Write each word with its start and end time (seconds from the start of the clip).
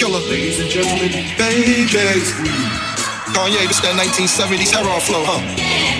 killer. 0.00 0.20
Ladies 0.30 0.58
and 0.58 0.70
gentlemen, 0.70 1.12
babies. 1.36 2.32
Kanye, 3.36 3.68
this 3.68 3.80
that 3.80 3.94
1970s 4.00 4.72
hero 4.72 4.98
flow, 5.00 5.22
huh? 5.24 5.99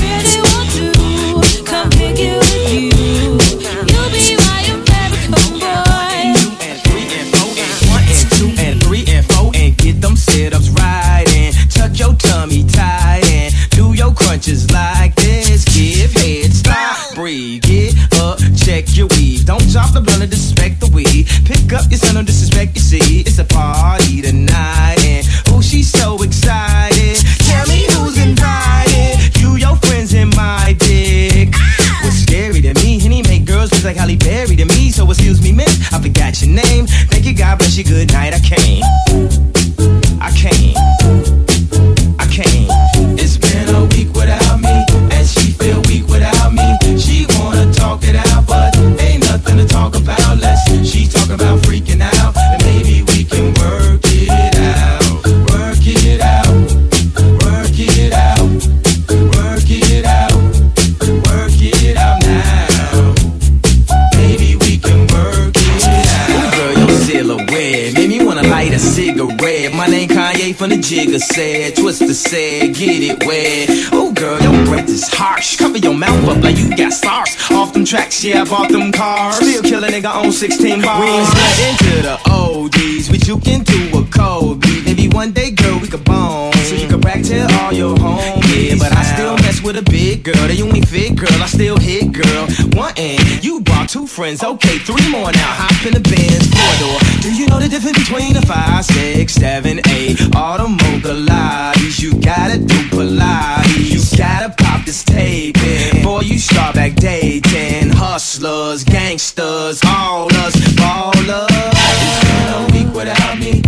The 19.91 19.99
blunt 19.99 20.21
and 20.21 20.31
disrespect 20.31 20.79
the 20.79 20.87
weed. 20.87 21.27
Pick 21.43 21.73
up 21.73 21.83
your 21.91 21.99
son, 21.99 22.15
don't 22.15 22.23
disrespect 22.23 22.75
your 22.75 22.83
seed. 22.83 23.27
It's 23.27 23.39
a 23.39 23.43
party 23.43 24.21
tonight, 24.21 25.03
and 25.03 25.27
oh, 25.49 25.61
she's 25.61 25.91
so 25.91 26.15
excited. 26.23 27.19
Tell 27.43 27.67
me 27.67 27.83
who's 27.91 28.17
invited. 28.17 29.35
You, 29.41 29.57
your 29.57 29.75
friends, 29.75 30.13
and 30.13 30.33
my 30.33 30.77
dick. 30.79 31.53
What's 32.03 32.23
scary 32.23 32.61
to 32.61 32.73
me? 32.75 32.99
Henny 32.99 33.21
make 33.23 33.43
girls 33.43 33.71
look 33.73 33.83
like 33.83 33.97
Halle 33.97 34.15
Berry 34.15 34.55
to 34.55 34.65
me. 34.65 34.80
Tracks, 77.91 78.23
yeah, 78.23 78.41
I 78.41 78.45
bought 78.45 78.71
them 78.71 78.89
cars. 78.89 79.35
Still 79.35 79.63
kill 79.63 79.83
a 79.83 79.87
nigga 79.87 80.07
on 80.07 80.31
16 80.31 80.81
bars. 80.81 81.01
We 81.01 81.07
ain't 81.11 81.27
slid 81.27 81.59
into 81.67 81.93
the 82.07 82.15
ODs. 82.31 83.11
We 83.11 83.17
juke 83.17 83.47
into 83.47 83.97
a 83.99 84.05
cold 84.05 84.61
beat. 84.61 84.85
Maybe 84.85 85.09
one 85.09 85.33
day, 85.33 85.51
girl, 85.51 85.77
we 85.77 85.89
could 85.89 86.05
bone. 86.05 86.53
So 86.53 86.75
you 86.75 86.87
can 86.87 87.01
brag 87.01 87.25
to 87.25 87.41
all 87.59 87.73
your 87.73 87.97
homies. 87.97 88.69
Yeah, 88.69 88.75
but 88.79 88.95
I 88.95 89.00
with 89.71 89.87
a 89.87 89.91
big 89.91 90.23
girl. 90.23 90.47
They 90.47 90.61
only 90.61 90.81
fit, 90.81 91.15
girl. 91.15 91.41
I 91.41 91.45
still 91.47 91.77
hit, 91.77 92.11
girl. 92.11 92.47
One 92.75 92.93
and 92.97 93.43
you 93.43 93.61
brought 93.61 93.89
two 93.89 94.05
friends. 94.05 94.43
Okay, 94.43 94.77
three 94.79 95.09
more 95.09 95.31
now. 95.31 95.51
Hop 95.63 95.85
in 95.85 95.93
the 95.93 96.01
Benz 96.01 96.47
four 96.51 96.73
door. 96.81 96.99
Do 97.21 97.33
you 97.33 97.47
know 97.47 97.59
the 97.59 97.69
difference 97.69 97.99
between 97.99 98.35
a 98.35 98.41
five, 98.41 98.83
six, 98.85 99.33
seven, 99.33 99.79
eight? 99.89 100.17
The 100.17 100.67
mocha. 100.67 101.71
You 102.01 102.11
gotta 102.19 102.57
do 102.57 102.75
Pilates. 102.89 103.91
You 103.93 104.17
gotta 104.17 104.49
pop 104.57 104.85
this 104.85 105.03
tape 105.03 105.57
in. 105.57 105.97
Before 105.97 106.23
you 106.23 106.37
start 106.37 106.75
back 106.75 106.95
dating. 106.95 107.91
Hustlers, 107.91 108.83
gangsters, 108.83 109.81
all 109.85 110.27
us 110.43 110.55
ballers. 110.75 111.47
It's 112.03 112.19
been 112.27 112.47
a 112.53 112.61
week 112.73 112.93
without 112.93 113.39
me, 113.39 113.61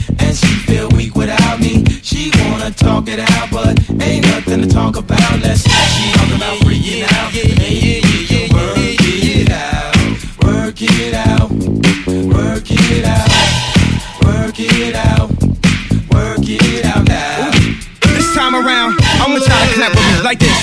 wanna 2.64 2.76
talk 2.76 3.08
it 3.10 3.20
out, 3.20 3.52
but 3.52 3.78
ain't 4.02 4.26
nothing 4.26 4.62
to 4.62 4.68
talk 4.68 4.96
about. 4.96 5.20
Let's 5.42 5.64
she 5.64 6.12
talk 6.14 6.30
about 6.36 6.58
freaking 6.60 7.04
out. 7.12 7.34
Maybe 7.34 8.00
we 8.08 8.26
can 8.26 8.54
work 8.54 8.78
it 8.78 9.52
out, 9.52 9.96
work 10.44 10.82
it 10.82 11.14
out, 11.14 11.52
work 11.52 12.72
it 12.72 13.06
out, 13.06 13.30
work 14.24 14.60
it 14.60 14.96
out, 14.96 15.30
work 16.10 16.48
it 16.48 16.86
out 16.86 17.06
now. 17.06 17.52
This 18.02 18.34
time 18.34 18.56
around, 18.56 18.98
I 19.02 19.26
want 19.28 19.46
y'all 19.46 19.68
to 19.68 19.74
clap 19.74 19.90
with 19.90 20.18
me 20.18 20.24
like 20.24 20.40
this. 20.40 20.63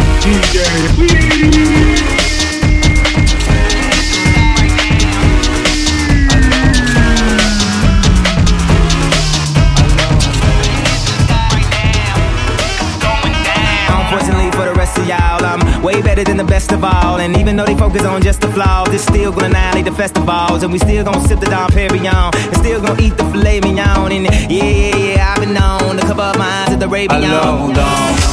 Way 15.82 16.02
better 16.02 16.24
than 16.24 16.36
the 16.36 16.44
best 16.44 16.72
of 16.72 16.84
all. 16.84 17.18
And 17.20 17.36
even 17.36 17.56
though 17.56 17.64
they 17.64 17.76
focus 17.76 18.04
on 18.04 18.22
just 18.22 18.40
the 18.40 18.48
flaws, 18.48 18.88
it's 18.92 19.04
still 19.04 19.32
gonna 19.32 19.46
annihilate 19.46 19.84
the 19.84 19.92
festivals. 19.92 20.62
And 20.62 20.72
we 20.72 20.78
still 20.78 21.04
gonna 21.04 21.26
sip 21.26 21.40
the 21.40 21.46
Dom 21.46 21.70
Perignon. 21.70 22.34
And 22.34 22.56
still 22.56 22.80
gonna 22.80 23.00
eat 23.00 23.16
the 23.16 23.24
filet 23.30 23.60
mignon. 23.60 24.12
And 24.12 24.24
yeah, 24.50 24.64
yeah, 24.64 24.96
yeah, 24.96 25.32
I've 25.32 25.40
been 25.40 25.54
known 25.54 25.96
to 25.96 26.02
cover 26.06 26.22
up 26.22 26.38
my 26.38 26.46
eyes 26.46 26.72
at 26.72 26.80
the 26.80 26.86
Arabian. 26.86 27.24
Alors 27.24 27.62
on 27.62 27.72
danse. 27.74 28.26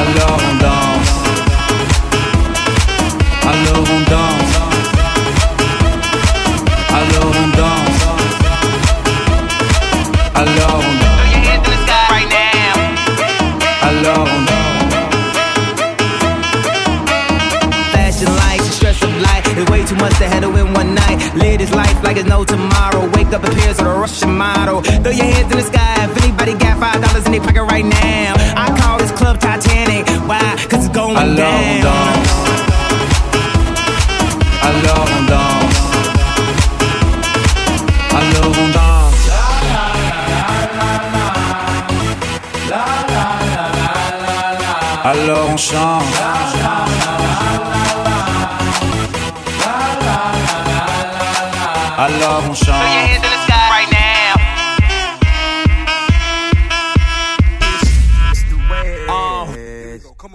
Alors 0.00 0.40
on 0.48 0.58
danse. 0.58 1.10
Alors 3.50 3.90
on 3.94 4.04
danse. 4.12 4.54
Alors 6.98 7.36
on 7.42 7.50
danse. 7.56 8.04
Alors 10.34 10.56
on 10.56 10.90
danse. 10.90 11.06
Throw 11.06 11.26
your 11.30 11.42
hands 11.46 11.66
in 11.66 11.72
the 11.72 11.80
sky 11.86 12.06
right 12.10 12.28
now. 12.28 12.74
Alors 13.88 14.45
Way 19.96 20.02
too 20.02 20.04
much 20.04 20.18
to 20.18 20.28
handle 20.28 20.56
in 20.56 20.72
one 20.74 20.94
night. 20.94 21.34
Live 21.34 21.58
this 21.58 21.72
life 21.72 22.02
like 22.02 22.16
it's 22.16 22.28
no 22.28 22.44
tomorrow. 22.44 23.08
Wake 23.14 23.28
up 23.28 23.44
appears 23.44 23.78
on 23.80 23.86
a 23.86 23.94
Russian 23.94 24.36
model. 24.36 24.82
Throw 24.82 25.10
your 25.12 25.24
hands 25.24 25.50
in 25.50 25.58
the 25.58 25.62
sky 25.62 26.04
if 26.04 26.22
anybody 26.22 26.54
got 26.54 26.78
five 26.78 27.00
dollars 27.02 27.24
in 27.26 27.32
their 27.32 27.40
pocket 27.40 27.64
right 27.64 27.84
now. 27.84 28.34
I 28.56 28.76
call 28.78 28.98
this 28.98 29.12
club 29.12 29.40
Titanic. 29.40 30.06
Why? 30.28 30.56
Cause 30.68 30.86
it's 30.86 30.94
going 30.94 31.16
on 31.16 31.36
down. 31.36 31.82
danse. 31.82 32.32
Alors 34.68 35.08
on 35.16 35.26
danse. 35.32 35.78
Alors 38.18 38.58
on 38.58 38.72
danse. 38.72 39.30
Alors 45.04 45.50
on 45.50 45.56
chante. 45.56 47.25
Alors 51.98 52.44
on 52.44 52.54
chante. 52.54 52.72
hands 52.72 53.16
in 53.16 53.22
the 53.22 53.42
sky 53.46 53.70
right 53.70 53.90
now. 53.90 54.06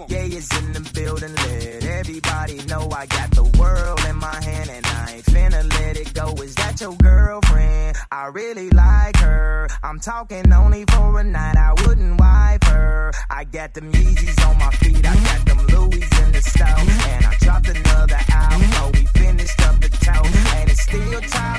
Yeah, 0.08 0.24
it's 0.24 0.58
in 0.58 0.72
the 0.72 0.80
building 0.92 1.34
lit. 1.34 1.84
Everybody 1.84 2.56
know 2.66 2.88
I 2.90 3.06
got 3.06 3.30
the 3.30 3.44
world 3.60 4.00
in 4.08 4.16
my 4.16 4.42
hand 4.42 4.70
and 4.70 4.84
I 4.84 5.12
ain't 5.14 5.24
finna 5.24 5.62
let 5.78 5.96
it 5.96 6.12
go. 6.14 6.34
Is 6.42 6.54
that 6.56 6.80
your 6.80 6.94
girlfriend? 6.96 7.96
I 8.10 8.26
really 8.26 8.70
like 8.70 9.16
her. 9.18 9.68
I'm 9.84 10.00
talking 10.00 10.52
only 10.52 10.84
for 10.90 11.20
a 11.20 11.24
night. 11.24 11.56
I 11.56 11.74
wouldn't 11.86 12.18
wipe 12.18 12.64
her. 12.64 13.12
I 13.30 13.44
got 13.44 13.74
them 13.74 13.92
Yeezys 13.92 14.48
on 14.48 14.58
my 14.58 14.70
feet. 14.72 15.06
I 15.06 15.14
got 15.14 15.46
them 15.46 15.66
Louis 15.66 16.08
in 16.22 16.32
the 16.32 16.42
stove. 16.42 16.88
And 17.12 17.26
I 17.26 17.34
dropped 17.38 17.68
another 17.68 18.18
album. 18.30 18.70
Oh, 18.80 18.90
we 18.94 19.06
finished 19.06 19.60
up 19.62 19.80
the 19.80 19.88
toe. 19.88 20.26
And 20.58 20.70
it's 20.70 20.82
still 20.82 21.20
top 21.20 21.51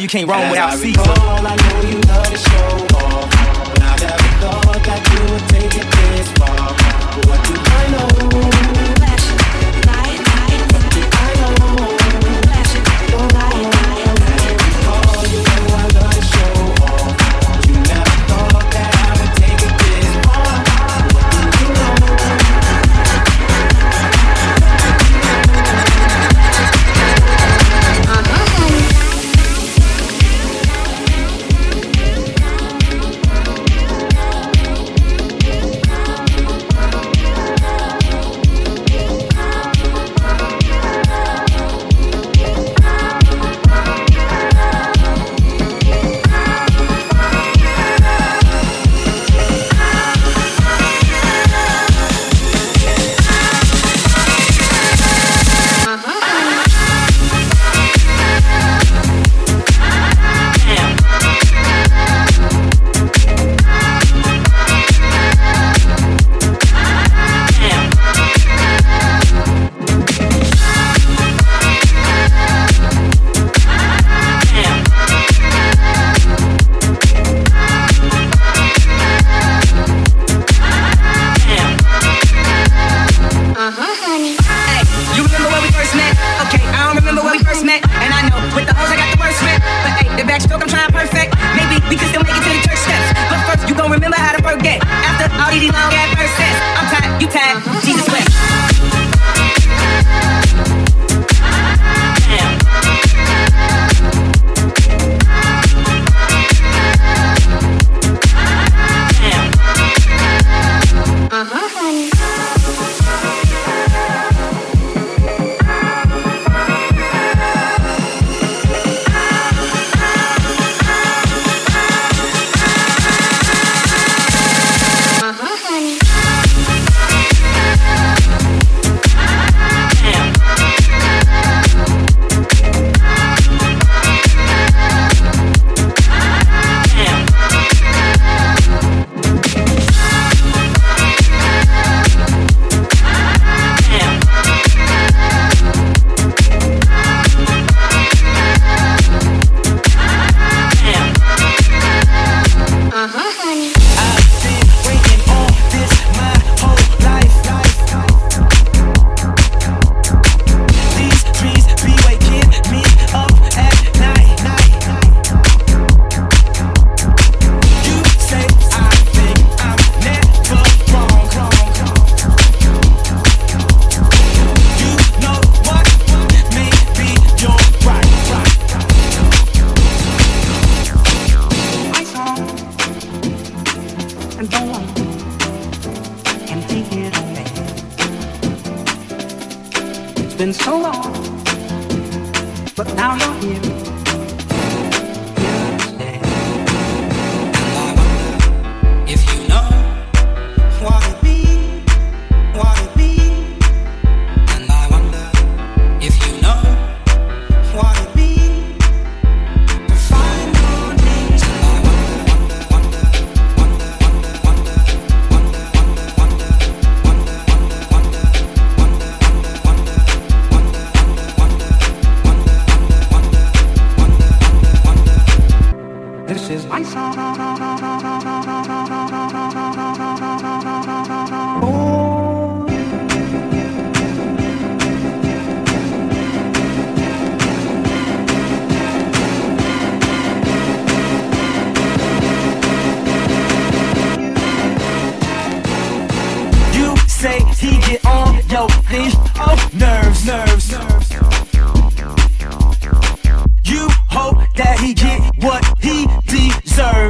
You 0.00 0.08
can't 0.08 0.26
Rome 0.30 0.48
without 0.48 0.78
Caesar. 0.78 0.98
recall, 0.98 1.46
I 1.46 1.56
know 1.56 1.90
you 1.90 2.00
love 2.08 2.26
to 2.26 2.38
show 2.38 2.96
off 2.96 3.30
But 3.68 3.82
I 3.82 3.96
never 4.00 4.30
thought 4.40 4.82
that 4.82 5.02
you 5.12 5.32
would 5.34 5.48
take 5.50 5.76
it 5.76 5.99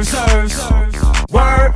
serves, 0.03 0.53
serves. 0.53 0.97
Word. 1.31 1.73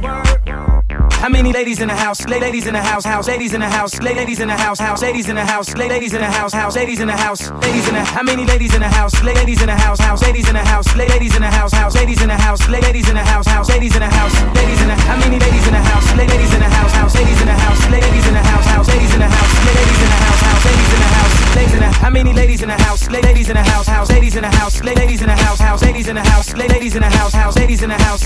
How 1.25 1.29
many 1.29 1.51
ladies 1.51 1.79
in 1.79 1.88
the 1.88 1.96
house? 1.96 2.25
Ladies 2.27 2.67
in 2.67 2.74
the 2.74 2.82
house, 2.82 3.03
house. 3.03 3.27
Ladies 3.27 3.53
in 3.53 3.60
the 3.60 3.70
house, 3.70 4.00
ladies 4.01 4.39
in 4.39 4.48
the 4.48 4.55
house, 4.55 4.79
house. 4.79 5.01
Ladies 5.01 5.27
in 5.27 5.36
the 5.36 5.46
house, 5.46 5.75
ladies 5.75 6.13
in 6.13 6.22
the 6.22 6.29
house, 6.29 6.53
house. 6.53 6.75
Ladies 6.75 7.00
in 7.00 7.08
the 7.08 7.17
house, 7.17 7.51
ladies 7.65 7.88
in 7.88 7.94
the. 7.96 8.03
How 8.03 8.24
many 8.24 8.46
ladies 8.46 8.74
in 8.75 8.82
the 8.82 8.89
house? 8.89 9.24
Ladies 9.24 9.62
in 9.62 9.67
the 9.67 9.75
house, 9.75 10.00
house. 10.00 10.22
Ladies 10.22 10.48
in 10.48 10.53
the 10.53 10.63
house, 10.63 10.96
ladies 10.96 11.36
in 11.36 11.41
the 11.41 11.50
house, 11.50 11.74
house. 11.74 11.96
Ladies 11.96 12.22
in 12.22 12.27
the 12.27 12.38
house, 12.38 12.70
ladies 12.70 13.10
in 13.10 13.15
the 13.15 13.24
house, 13.24 13.48
house. 13.48 13.70
Ladies 13.70 13.96
in 13.96 14.01
the 14.01 14.10
house, 14.10 14.34
ladies 14.55 14.82
in 14.82 14.88
the. 14.88 14.96
How 14.96 15.17
many 15.17 15.39
ladies 15.39 15.67
in 15.67 15.74
the 15.74 15.79
house? 15.79 16.15
Ladies 16.15 16.53
in 16.53 16.60
the 16.60 16.70
house, 16.70 16.91
house. 16.94 17.15
Ladies 17.15 17.41
in 17.41 17.48
the 17.48 17.53
house, 17.53 17.89
ladies 17.89 18.27
in 18.27 18.34
the 18.34 18.44
house, 18.44 18.65
house. 18.65 18.88
Ladies 18.88 19.13
in 19.13 19.20
the 19.20 19.27
house, 19.27 19.65
ladies 19.65 20.01
in 20.01 20.10
the 20.10 20.20
house 20.25 20.44
ladies 20.65 20.93
in 20.93 21.00
the 21.00 21.12
house, 21.17 21.55
ladies 21.55 21.74
in 21.74 21.79
the 21.79 21.89
how 22.03 22.10
many 22.10 22.34
ladies 22.34 22.62
in 22.62 22.67
the 22.67 22.77
house, 22.86 23.10
ladies 23.10 23.50
in 23.50 23.55
the 23.55 23.63
house, 23.63 23.88
house, 23.88 24.10
ladies 24.10 24.36
in 24.36 24.41
the 24.41 24.50
house, 24.50 24.84
ladies 24.84 25.22
in 25.22 25.27
the 25.27 25.36
house, 25.36 25.60
house, 25.60 25.81
ladies 25.81 26.07
in 26.07 26.15
the 26.15 26.24
house, 26.24 26.53
ladies 26.55 26.95
in 26.95 27.01
the 27.01 27.10
house, 27.10 27.34
house, 27.34 27.55
ladies 27.57 27.81
in 27.84 27.89
the 27.89 27.98
house, 27.98 28.24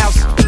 house. 0.00 0.44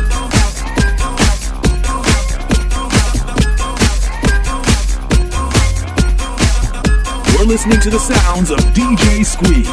We're 7.38 7.44
listening 7.44 7.80
to 7.80 7.90
the 7.90 7.98
sounds 7.98 8.50
of 8.50 8.58
DJ 8.74 9.24
Squeeze. 9.24 9.68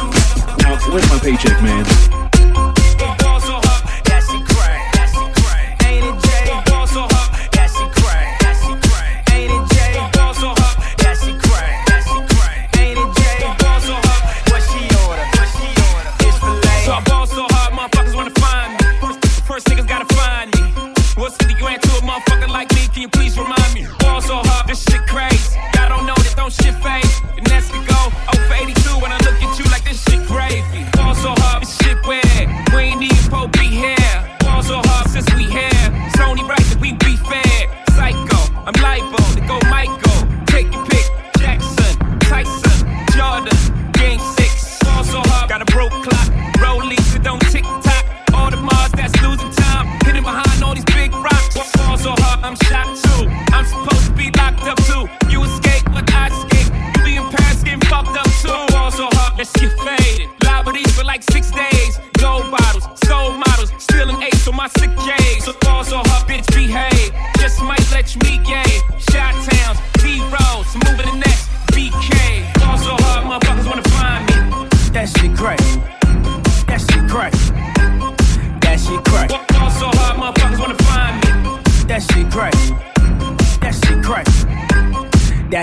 Now, 0.62 0.78
where's 0.92 1.08
my 1.10 1.18
paycheck, 1.18 1.62
man? 1.62 2.23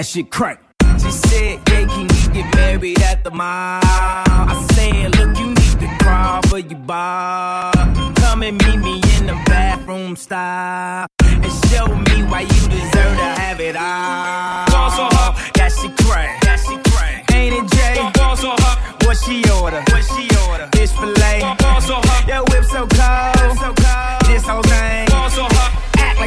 that 0.01 0.08
shit 0.08 0.31
crack. 0.31 0.60
She 0.98 1.12
said, 1.12 1.60
yeah, 1.70 1.86
can 1.86 2.10
you 2.10 2.34
get 2.34 2.55
married 2.55 3.00
at 3.01 3.24
the 3.24 3.29
mall? 3.29 3.81
I 3.84 4.67
said, 4.74 5.15
look, 5.15 5.38
you 5.38 5.50
need 5.50 5.79
to 5.79 6.03
crawl 6.03 6.41
for 6.50 6.58
your 6.58 6.79
bar. 6.79 7.72
Come 8.15 8.41
and 8.41 8.58
meet 8.65 8.77
me 8.77 8.96
in 9.20 9.27
the 9.27 9.38
bathroom 9.46 10.15
style. 10.15 11.05
And 11.22 11.53
show 11.70 11.86
me 11.86 12.24
why 12.31 12.41
you 12.41 12.62
deserve 12.67 13.15
to 13.22 13.29
have 13.41 13.60
it 13.62 13.75
all. 13.75 14.65
Balls 14.74 14.96
so 14.96 15.05
her. 15.05 15.51
That 15.53 15.72
shit 15.72 15.96
crack. 16.08 16.41
That 16.41 16.58
she 16.58 16.77
crack. 16.89 17.31
Ain't 17.36 17.53
it 17.53 17.72
Jay? 17.72 18.01
Balls 18.15 18.41
so 18.41 18.50
her. 18.50 18.75
What 19.05 19.17
she 19.17 19.43
order? 19.62 19.84
What 19.93 20.03
she 20.03 20.25
order? 20.50 20.67
Fish 20.74 20.93
fillet. 20.98 21.41
Balls 21.60 21.86
so 21.86 21.96
her. 22.01 22.25
That 22.25 22.50
whip 22.50 22.65
so 22.65 22.88
cold. 22.89 23.38
Whip 23.38 23.53
so 23.62 23.70
cold. 23.77 24.22
This 24.25 24.43
whole 24.50 24.63
thing. 24.63 25.05
Balls 25.10 25.38
on 25.38 25.50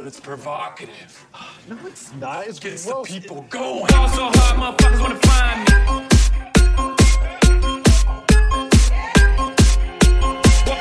but 0.00 0.06
it's 0.06 0.18
provocative. 0.18 1.26
No, 1.68 1.76
it's 1.84 2.10
not. 2.14 2.46
It's 2.46 2.58
Gets 2.58 2.86
gross. 2.86 3.06
the 3.06 3.20
people 3.20 3.44
going. 3.50 3.84
Balls 3.88 4.14
so 4.14 4.30
hard, 4.32 4.56
motherfuckers 4.58 5.00
wanna 5.02 5.16
find 5.16 5.60
me. 5.60 5.74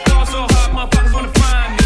Balls 0.05 0.29
so 0.29 0.47
hard, 0.49 0.71
motherfuckers 0.71 1.13
wanna 1.13 1.33
find 1.33 1.71
me. 1.75 1.85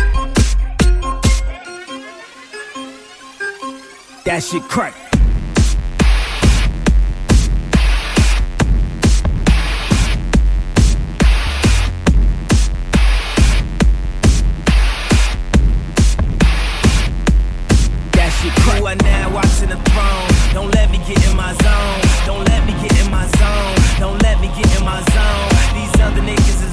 That 4.25 4.43
shit 4.43 4.62
crack. 4.63 5.02
Get 24.63 24.80
in 24.80 24.86
my 24.86 25.02
zone. 25.15 25.49
These 25.76 26.02
other 26.02 26.21
niggas 26.21 26.62
is 26.67 26.72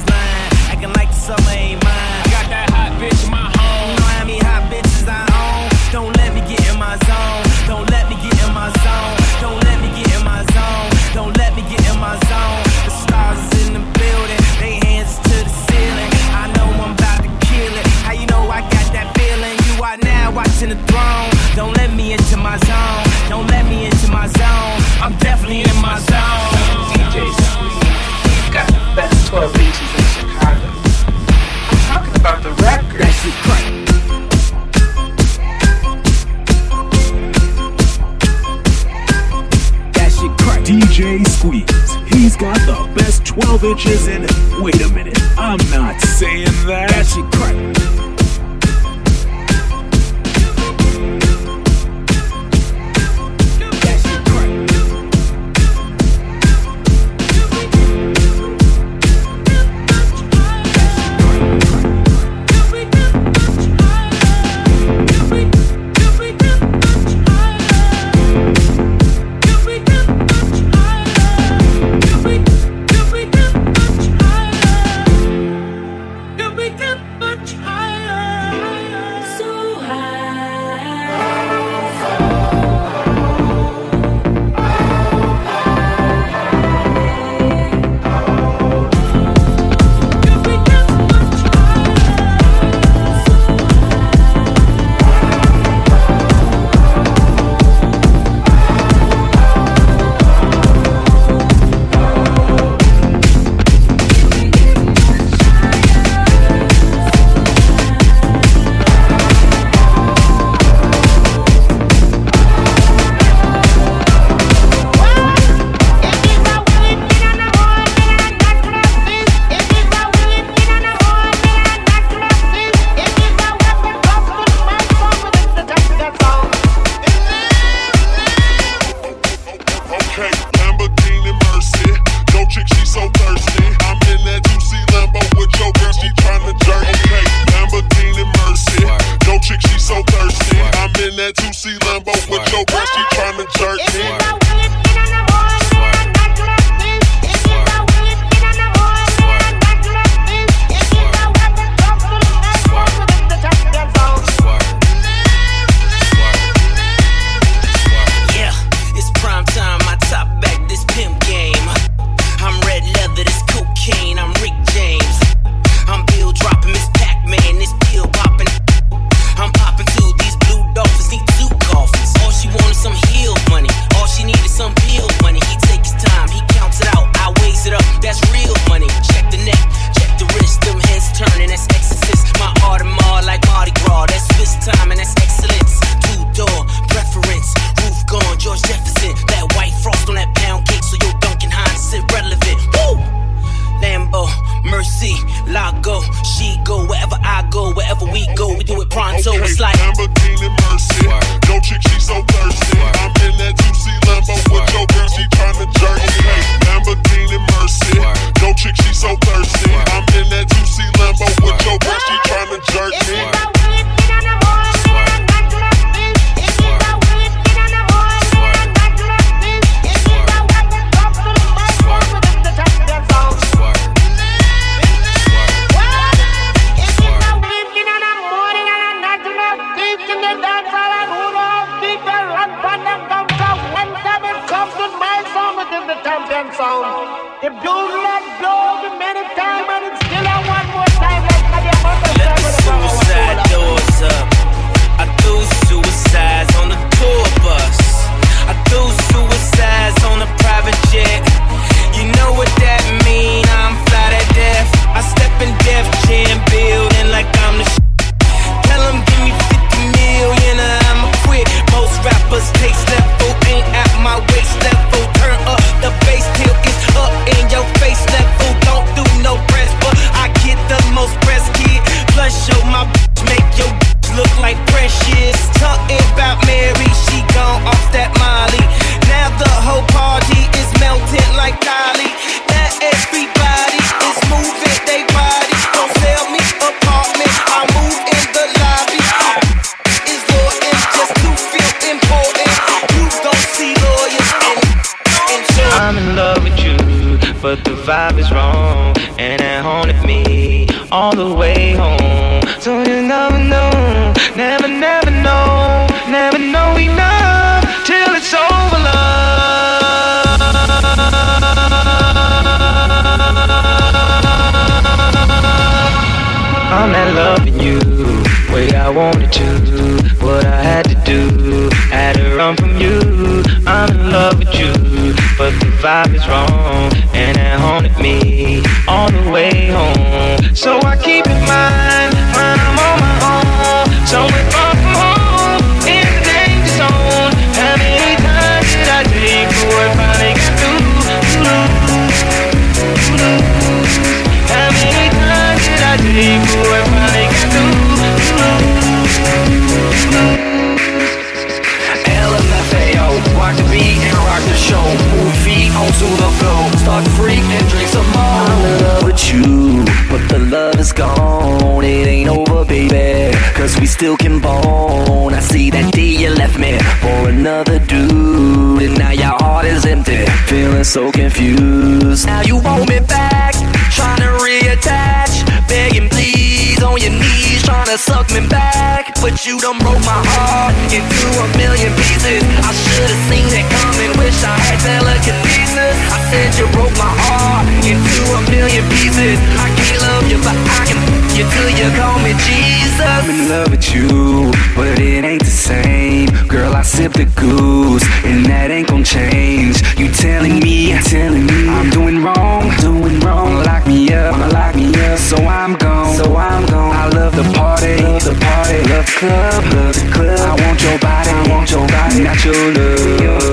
Feeling 370.81 371.13
so 371.13 371.13
confused. 371.13 372.27
Now 372.27 372.41
you 372.41 372.57
want 372.57 372.89
me 372.89 373.01
back. 373.01 373.53
Trying 373.93 374.25
to 374.25 374.33
reattach. 374.41 375.45
Begging 375.69 376.09
please 376.09 376.83
on 376.83 376.97
your 376.97 377.13
knees. 377.13 377.63
Trying 377.65 377.85
to 377.85 377.99
suck 377.99 378.33
me 378.33 378.49
back. 378.49 379.13
But 379.21 379.45
you 379.45 379.61
done 379.61 379.77
broke 379.77 380.01
my 380.09 380.25
heart 380.33 380.73
into 380.89 381.29
a 381.37 381.47
million 381.61 381.93
pieces. 382.01 382.41
I 382.65 382.73
should've 382.73 383.23
seen 383.29 383.45
it 383.53 383.69
coming. 383.69 384.17
Wish 384.25 384.41
I 384.41 384.57
had 384.57 384.81
telekinesis. 384.81 385.97
I 386.09 386.19
said 386.33 386.49
you 386.57 386.65
broke 386.73 386.97
my 386.97 387.13
heart 387.29 387.69
into 387.85 388.23
a 388.33 388.41
million 388.49 388.85
pieces. 388.89 389.37
I 389.61 389.69
can't 389.77 390.01
love 390.01 390.25
you, 390.33 390.41
but 390.41 390.57
I 390.57 390.89
can 390.89 390.97
you 391.37 391.45
till 391.45 391.71
you 391.77 391.93
call 391.93 392.17
me 392.25 392.33
Jesus. 392.41 392.80
I'm 393.03 393.31
in 393.31 393.49
love 393.49 393.71
with 393.71 393.95
you, 393.95 394.51
but 394.77 394.99
it 394.99 395.25
ain't 395.25 395.45
the 395.45 395.51
same. 395.51 396.29
Girl, 396.49 396.73
I 396.75 396.83
sip 396.83 397.13
the 397.13 397.27
goose, 397.37 398.05
and 398.25 398.45
that 398.47 398.71
ain't 398.71 398.89
gon' 398.89 399.05
change. 399.05 399.83
You 399.99 400.11
telling 400.13 400.61
me, 400.61 400.93
telling 401.03 401.47
me 401.47 401.69
I'm 401.69 401.91
doing 401.91 402.23
wrong, 402.23 402.71
doing 402.81 403.21
wrong. 403.21 403.63
Lock 403.65 403.87
me 403.87 404.13
up, 404.13 404.37
lock 404.53 404.75
me 404.75 404.89
up. 405.07 405.19
So 405.19 405.37
I'm 405.37 405.75
gone, 405.77 406.17
so 406.17 406.37
I'm 406.37 406.67
gone. 406.67 406.95
I 406.95 407.09
love 407.09 407.35
the 407.37 407.45
party, 407.57 408.03
love 408.03 408.25
the 408.25 408.35
party, 408.35 408.79
love 408.89 409.07
the 409.07 409.13
club, 409.19 409.65
love 409.75 409.95
the 409.95 410.11
club. 410.13 410.41
I 410.41 410.67
want 410.67 410.83
your 410.83 410.99
body, 410.99 411.31
I 411.31 411.49
want 411.49 411.71
your 411.71 411.87
body, 411.87 412.23
not 412.23 412.45
your 412.45 412.75
love. 412.75 413.50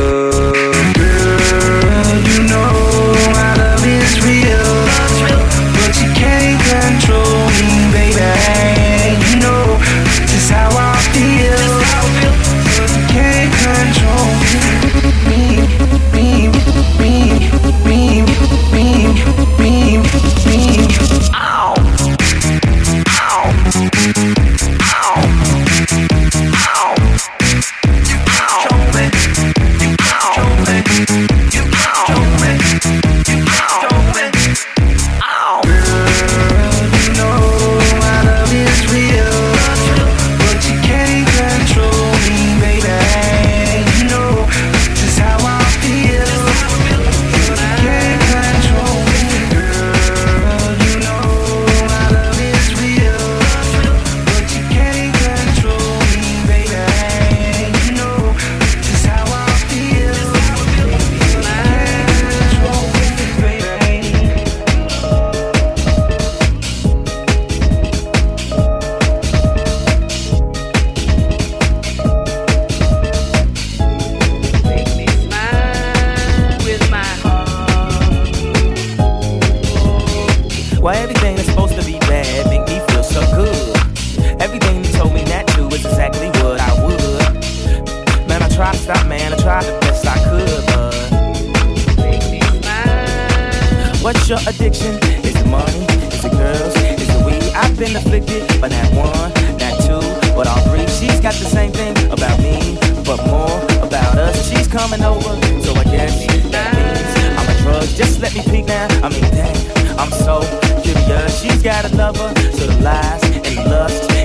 What's 94.27 94.43
your 94.43 94.53
addiction? 94.53 94.95
Is 95.23 95.39
it 95.39 95.47
money? 95.47 95.87
Is 96.11 96.25
it 96.25 96.33
girls? 96.33 96.75
Is 96.75 97.07
it 97.07 97.25
weed? 97.25 97.49
I've 97.55 97.79
been 97.79 97.95
afflicted, 97.95 98.45
but 98.59 98.71
not 98.71 98.91
one, 98.91 99.31
not 99.55 99.79
two, 99.87 100.03
but 100.35 100.47
all 100.47 100.59
three. 100.67 100.85
She's 100.99 101.21
got 101.21 101.33
the 101.35 101.47
same 101.47 101.71
thing 101.71 101.95
about 102.11 102.37
me, 102.41 102.77
but 103.05 103.25
more 103.27 103.55
about 103.79 104.17
us. 104.17 104.49
She's 104.49 104.67
coming 104.67 105.01
over, 105.01 105.31
so 105.63 105.71
I 105.75 105.85
guess 105.85 106.27
that 106.51 106.75
means 106.75 107.39
I'm 107.39 107.47
a 107.47 107.57
drug. 107.61 107.87
Just 107.95 108.19
let 108.19 108.35
me 108.35 108.43
peek 108.43 108.65
now. 108.65 108.87
I 109.01 109.07
mean, 109.07 109.31
dang, 109.31 109.55
I'm 109.97 110.11
so 110.11 110.41
curious. 110.83 111.41
She's 111.41 111.63
got 111.63 111.89
a 111.89 111.95
lover, 111.95 112.27
so 112.51 112.67
the 112.67 112.81
lies 112.83 113.23
and 113.23 113.45
the 113.45 113.69
lust 113.69 114.16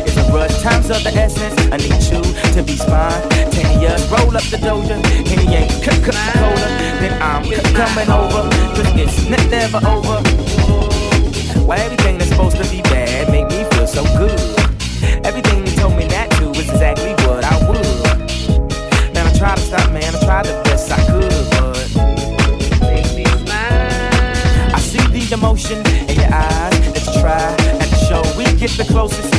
Time's 0.49 0.91
of 0.91 1.03
the 1.05 1.13
essence. 1.15 1.55
I 1.73 1.77
need 1.77 2.03
you 2.11 2.23
to 2.55 2.63
be 2.63 2.77
spontaneous. 2.77 4.03
Roll 4.11 4.35
up 4.37 4.43
the 4.51 4.59
doja, 4.59 4.97
and 4.97 5.41
he 5.41 5.55
ain't 5.55 5.71
the 5.85 6.13
cola. 6.35 6.69
Then 7.01 7.21
I'm 7.23 7.45
c- 7.45 7.55
coming 7.75 8.11
over, 8.11 8.43
cause 8.75 8.91
it's 8.97 9.29
ne- 9.29 9.51
never 9.51 9.79
over. 9.87 10.19
Why 11.67 11.77
everything 11.77 12.19
that's 12.19 12.31
supposed 12.31 12.57
to 12.57 12.69
be 12.71 12.83
bad 12.83 13.31
make 13.31 13.49
me 13.49 13.65
feel 13.73 13.87
so 13.87 14.03
good? 14.19 14.39
Everything 15.25 15.67
you 15.67 15.73
told 15.77 15.97
me 15.97 16.07
not 16.09 16.31
to 16.33 16.51
is 16.51 16.69
exactly 16.71 17.13
what 17.27 17.45
I 17.45 17.57
would. 17.69 19.15
Man, 19.15 19.27
I 19.27 19.33
tried 19.39 19.57
to 19.57 19.63
stop, 19.63 19.91
man, 19.93 20.15
I 20.15 20.19
tried 20.25 20.47
the 20.47 20.61
best 20.65 20.91
I 20.91 20.99
could, 21.07 21.33
but 21.55 22.83
make 22.83 23.15
me 23.15 23.25
smile. 23.47 24.75
I 24.75 24.79
see 24.81 25.07
the 25.07 25.35
emotion 25.35 25.79
in 26.11 26.17
your 26.17 26.33
eyes 26.35 26.93
that 26.93 27.07
you 27.07 27.21
try 27.21 27.57
the 27.79 27.97
show. 28.09 28.23
We 28.37 28.45
get 28.59 28.71
the 28.77 28.85
closest 28.85 29.32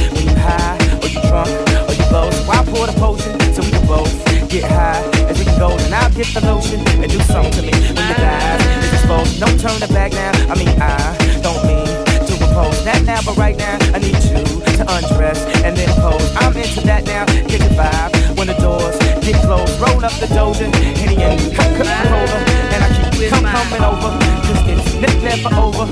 or 1.03 1.09
you 1.11 1.19
drunk, 1.27 1.51
or 1.87 1.93
you 1.93 2.05
low. 2.15 2.31
So 2.31 2.51
I 2.51 2.63
pour 2.71 2.87
the 2.87 2.95
potion 2.95 3.35
so 3.53 3.61
we 3.61 3.71
can 3.71 3.85
both 3.85 4.07
get 4.47 4.63
high 4.63 5.03
as 5.27 5.37
we 5.37 5.45
can 5.45 5.59
go. 5.59 5.69
And 5.75 5.93
I'll 5.93 6.09
get 6.15 6.27
the 6.31 6.41
lotion 6.47 6.79
and 7.03 7.11
do 7.11 7.19
something 7.27 7.51
to 7.59 7.61
me 7.61 7.75
when 7.91 8.07
the 8.07 8.15
guys 8.15 8.63
is 8.87 8.93
exposed. 8.95 9.39
Don't 9.39 9.59
turn 9.59 9.83
it 9.83 9.91
back 9.91 10.13
now. 10.13 10.31
I 10.47 10.55
mean, 10.55 10.71
I 10.79 10.95
don't 11.43 11.59
mean 11.67 11.85
to 12.23 12.33
impose 12.39 12.79
that 12.87 13.03
now, 13.03 13.19
but 13.27 13.35
right 13.35 13.57
now 13.57 13.75
I 13.91 13.99
need 13.99 14.15
you 14.31 14.39
to 14.79 14.83
undress 14.95 15.43
and 15.67 15.75
then 15.75 15.91
pose. 15.99 16.23
I'm 16.39 16.55
into 16.55 16.81
that 16.87 17.03
now. 17.03 17.25
Get 17.51 17.59
the 17.59 17.75
vibe 17.75 18.37
when 18.37 18.47
the 18.47 18.57
doors 18.63 18.95
get 19.19 19.35
closed. 19.43 19.75
Roll 19.83 19.99
up 19.99 20.15
the 20.23 20.31
doja, 20.31 20.71
Henny 20.95 21.19
and 21.19 21.39
the 21.39 21.51
cola, 21.51 22.39
and 22.71 22.79
I 22.79 22.89
keep 22.95 23.29
come 23.29 23.43
coming 23.43 23.83
over. 23.83 24.09
Cause 24.47 24.61
it's 24.71 24.93
ne- 25.03 25.19
never 25.19 25.51
over. 25.59 25.85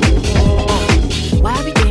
Why 1.43 1.57
everything's 1.59 1.90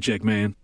paycheck, 0.00 0.24
man? 0.24 0.56